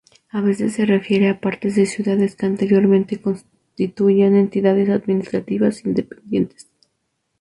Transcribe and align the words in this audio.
A 0.29 0.41
veces 0.41 0.73
se 0.73 0.85
refiere 0.87 1.29
a 1.29 1.39
partes 1.39 1.75
de 1.75 1.85
ciudades 1.85 2.35
que 2.35 2.47
anteriormente 2.47 3.21
constituían 3.21 4.35
entidades 4.35 4.89
administrativas 4.89 5.85
independientes. 5.85 6.71